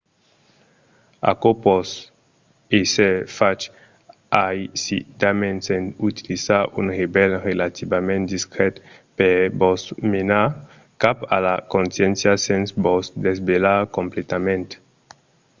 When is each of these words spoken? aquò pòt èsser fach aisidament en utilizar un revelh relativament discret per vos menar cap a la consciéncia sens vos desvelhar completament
aquò 1.31 1.49
pòt 1.63 1.87
èsser 2.79 3.15
fach 3.37 3.61
aisidament 4.49 5.61
en 5.77 5.83
utilizar 6.09 6.63
un 6.79 6.85
revelh 6.99 7.35
relativament 7.49 8.23
discret 8.33 8.75
per 9.17 9.37
vos 9.61 9.81
menar 10.13 10.47
cap 11.03 11.17
a 11.35 11.37
la 11.47 11.55
consciéncia 11.73 12.33
sens 12.47 12.67
vos 12.85 13.05
desvelhar 13.25 13.79
completament 13.97 14.67